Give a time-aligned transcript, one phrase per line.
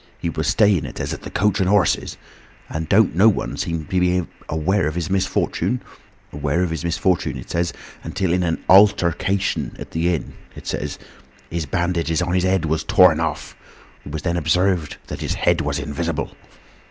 [0.17, 2.17] He was staying, it says, at the 'Coach an' Horses,'
[2.69, 5.99] and no one don't seem to have been aware of his misfortune, it says,
[6.33, 7.37] aware of his misfortune,
[8.01, 10.97] until in an Altercation in the inn, it says,
[11.51, 13.55] his bandages on his head was torn off.
[14.03, 16.35] It was then ob served that his head was invisible.